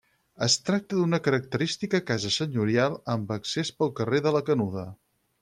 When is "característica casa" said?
1.27-2.33